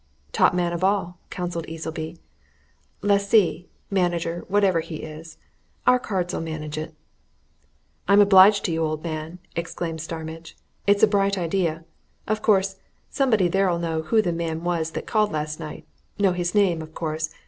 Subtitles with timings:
[0.31, 2.17] "Top man of all," counselled Easleby.
[3.03, 5.37] "Lessee, manager, whatever he is.
[5.85, 6.95] Our cards'll manage it."
[8.07, 10.57] "I'm obliged to you, old man!" exclaimed Starmidge.
[10.87, 11.85] "It's a bright idea!
[12.27, 12.77] Of course,
[13.11, 15.85] somebody there'll know who the man was that called last night
[16.17, 17.29] know his name, of course.